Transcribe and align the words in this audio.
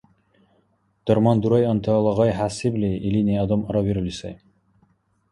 Дарман 1.05 1.37
дурайантала 1.43 2.11
гъай 2.17 2.31
хӀясибли, 2.37 2.91
илини 3.07 3.35
адам 3.43 3.61
аравирули 3.69 4.13
сай 4.19 4.35